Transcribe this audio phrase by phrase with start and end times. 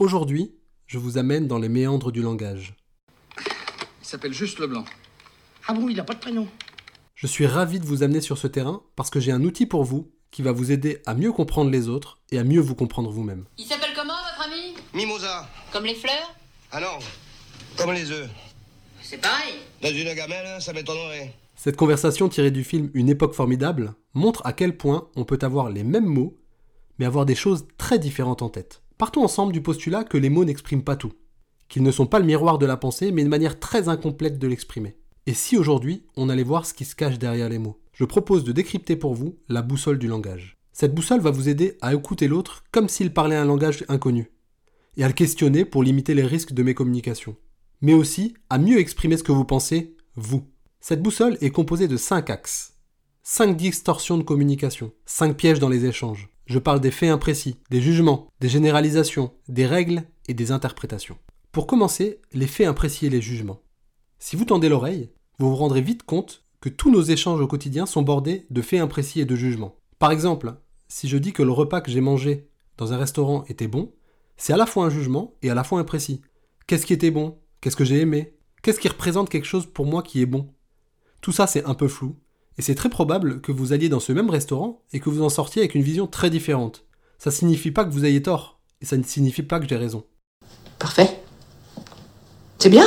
[0.00, 0.54] Aujourd'hui,
[0.86, 2.74] je vous amène dans les méandres du langage.
[3.36, 4.86] Il s'appelle juste Leblanc.
[5.68, 6.48] Ah bon, il n'a pas de prénom.
[7.14, 9.84] Je suis ravi de vous amener sur ce terrain parce que j'ai un outil pour
[9.84, 13.10] vous qui va vous aider à mieux comprendre les autres et à mieux vous comprendre
[13.10, 13.44] vous-même.
[13.58, 14.74] Il s'appelle comment, votre ami?
[14.94, 15.46] Mimosa.
[15.70, 16.34] Comme les fleurs?
[16.72, 16.98] Ah non,
[17.76, 18.30] comme les œufs.
[19.02, 19.56] C'est pareil.
[19.82, 21.34] Dans une gamelle, ça m'étonnerait.
[21.56, 25.68] Cette conversation tirée du film Une époque formidable montre à quel point on peut avoir
[25.68, 26.38] les mêmes mots,
[26.98, 28.80] mais avoir des choses très différentes en tête.
[29.00, 31.14] Partons ensemble du postulat que les mots n'expriment pas tout,
[31.70, 34.46] qu'ils ne sont pas le miroir de la pensée, mais une manière très incomplète de
[34.46, 34.98] l'exprimer.
[35.24, 37.80] Et si aujourd'hui, on allait voir ce qui se cache derrière les mots?
[37.94, 40.58] Je propose de décrypter pour vous la boussole du langage.
[40.74, 44.32] Cette boussole va vous aider à écouter l'autre comme s'il parlait un langage inconnu,
[44.98, 47.36] et à le questionner pour limiter les risques de mes communications,
[47.80, 50.44] mais aussi à mieux exprimer ce que vous pensez, vous.
[50.78, 52.74] Cette boussole est composée de 5 axes,
[53.22, 56.28] 5 distorsions de communication, 5 pièges dans les échanges.
[56.50, 61.16] Je parle des faits imprécis, des jugements, des généralisations, des règles et des interprétations.
[61.52, 63.62] Pour commencer, les faits imprécis et les jugements.
[64.18, 67.86] Si vous tendez l'oreille, vous vous rendrez vite compte que tous nos échanges au quotidien
[67.86, 69.76] sont bordés de faits imprécis et de jugements.
[70.00, 70.54] Par exemple,
[70.88, 73.92] si je dis que le repas que j'ai mangé dans un restaurant était bon,
[74.36, 76.20] c'est à la fois un jugement et à la fois imprécis.
[76.66, 77.38] Qu'est-ce qui était bon?
[77.60, 78.34] Qu'est-ce que j'ai aimé?
[78.60, 80.52] Qu'est-ce qui représente quelque chose pour moi qui est bon?
[81.20, 82.16] Tout ça c'est un peu flou,
[82.60, 85.30] et c'est très probable que vous alliez dans ce même restaurant et que vous en
[85.30, 86.84] sortiez avec une vision très différente.
[87.16, 90.04] Ça signifie pas que vous ayez tort, et ça ne signifie pas que j'ai raison.
[90.78, 91.22] Parfait.
[92.58, 92.86] C'est bien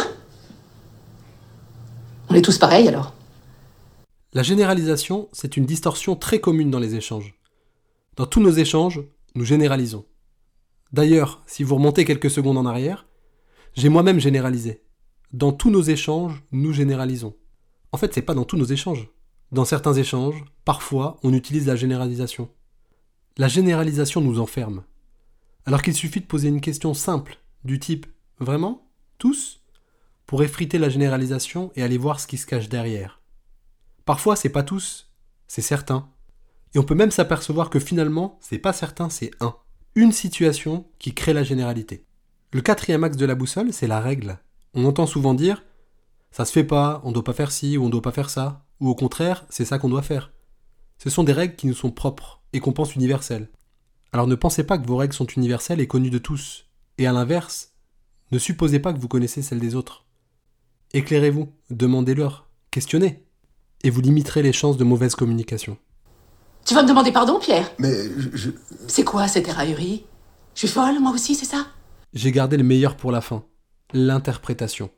[2.30, 3.16] On est tous pareils alors.
[4.34, 7.34] La généralisation, c'est une distorsion très commune dans les échanges.
[8.16, 9.02] Dans tous nos échanges,
[9.34, 10.06] nous généralisons.
[10.92, 13.08] D'ailleurs, si vous remontez quelques secondes en arrière,
[13.74, 14.84] j'ai moi-même généralisé.
[15.32, 17.36] Dans tous nos échanges, nous généralisons.
[17.92, 19.10] En fait, c'est pas dans tous nos échanges.
[19.54, 22.50] Dans certains échanges, parfois, on utilise la généralisation.
[23.38, 24.84] La généralisation nous enferme.
[25.68, 28.08] Alors qu'il suffit de poser une question simple, du type
[28.40, 28.90] Vraiment?
[29.20, 29.62] Tous
[30.26, 33.22] pour effriter la généralisation et aller voir ce qui se cache derrière.
[34.06, 35.12] Parfois, c'est pas tous,
[35.48, 36.10] c'est certains.
[36.74, 39.56] Et on peut même s'apercevoir que finalement, c'est pas certain, c'est un.
[39.94, 42.08] Une situation qui crée la généralité.
[42.54, 44.40] Le quatrième axe de la boussole, c'est la règle.
[44.74, 45.64] On entend souvent dire
[46.32, 48.63] ça se fait pas, on doit pas faire ci ou on doit pas faire ça,
[48.80, 50.32] ou au contraire, c'est ça qu'on doit faire.
[50.98, 53.50] Ce sont des règles qui nous sont propres et qu'on pense universelles.
[54.12, 56.66] Alors ne pensez pas que vos règles sont universelles et connues de tous.
[56.98, 57.72] Et à l'inverse,
[58.32, 60.06] ne supposez pas que vous connaissez celles des autres.
[60.94, 63.24] Éclairez-vous, demandez-leur, questionnez,
[63.84, 65.78] et vous limiterez les chances de mauvaise communication.
[66.66, 67.72] Tu vas me demander pardon, Pierre?
[67.80, 67.94] Mais
[68.34, 68.52] je.
[68.88, 70.06] C'est quoi cette éraillerie
[70.54, 71.68] Je suis folle, moi aussi, c'est ça?
[72.14, 73.44] J'ai gardé le meilleur pour la fin,
[73.92, 74.90] l'interprétation.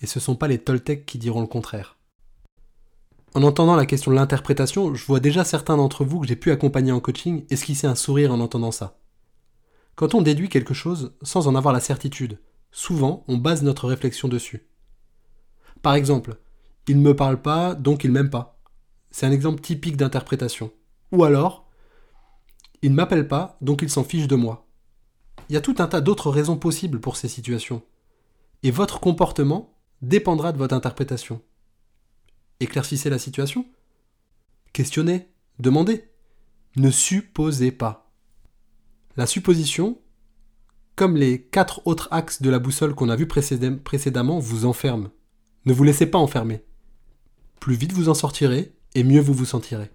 [0.00, 1.98] Et ce sont pas les Toltecs qui diront le contraire.
[3.34, 6.52] En entendant la question de l'interprétation, je vois déjà certains d'entre vous que j'ai pu
[6.52, 9.00] accompagner en coaching esquisser un sourire en entendant ça.
[9.96, 12.38] Quand on déduit quelque chose sans en avoir la certitude,
[12.70, 14.68] souvent on base notre réflexion dessus.
[15.82, 16.36] Par exemple,
[16.86, 18.60] il ne me parle pas, donc il m'aime pas.
[19.10, 20.70] C'est un exemple typique d'interprétation.
[21.10, 21.68] Ou alors,
[22.82, 24.68] il ne m'appelle pas, donc il s'en fiche de moi.
[25.48, 27.82] Il y a tout un tas d'autres raisons possibles pour ces situations.
[28.62, 31.42] Et votre comportement dépendra de votre interprétation.
[32.60, 33.66] Éclaircissez la situation.
[34.72, 35.28] Questionnez,
[35.58, 36.04] demandez.
[36.76, 38.12] Ne supposez pas.
[39.16, 40.00] La supposition,
[40.96, 45.10] comme les quatre autres axes de la boussole qu'on a vus précédemment, vous enferme.
[45.66, 46.64] Ne vous laissez pas enfermer.
[47.60, 49.90] Plus vite vous en sortirez, et mieux vous vous sentirez.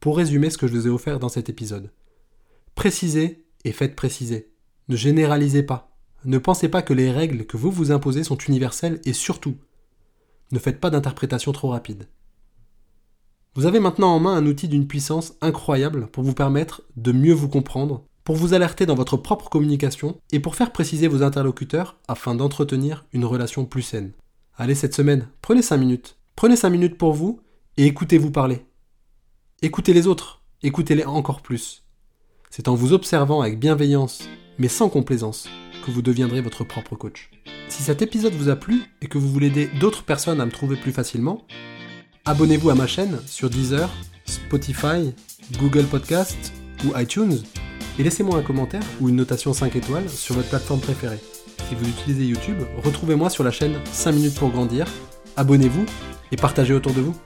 [0.00, 1.92] Pour résumer ce que je vous ai offert dans cet épisode.
[2.74, 4.52] Précisez et faites préciser.
[4.88, 5.96] Ne généralisez pas.
[6.24, 9.56] Ne pensez pas que les règles que vous vous imposez sont universelles et surtout,
[10.52, 12.08] ne faites pas d'interprétation trop rapide.
[13.54, 17.32] Vous avez maintenant en main un outil d'une puissance incroyable pour vous permettre de mieux
[17.32, 21.96] vous comprendre, pour vous alerter dans votre propre communication et pour faire préciser vos interlocuteurs
[22.06, 24.12] afin d'entretenir une relation plus saine.
[24.56, 26.18] Allez, cette semaine, prenez 5 minutes.
[26.36, 27.40] Prenez 5 minutes pour vous
[27.76, 28.64] et écoutez-vous parler.
[29.62, 31.84] Écoutez les autres, écoutez-les encore plus.
[32.50, 34.28] C'est en vous observant avec bienveillance,
[34.58, 35.48] mais sans complaisance,
[35.84, 37.30] que vous deviendrez votre propre coach.
[37.68, 40.50] Si cet épisode vous a plu et que vous voulez aider d'autres personnes à me
[40.50, 41.44] trouver plus facilement,
[42.24, 43.90] abonnez-vous à ma chaîne sur Deezer,
[44.24, 45.12] Spotify,
[45.58, 46.52] Google Podcast
[46.84, 47.38] ou iTunes
[47.98, 51.18] et laissez-moi un commentaire ou une notation 5 étoiles sur votre plateforme préférée.
[51.68, 54.86] Si vous utilisez YouTube, retrouvez-moi sur la chaîne 5 minutes pour grandir,
[55.36, 55.84] abonnez-vous
[56.32, 57.16] et partagez autour de vous.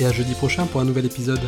[0.00, 1.40] Et à jeudi prochain pour un nouvel épisode.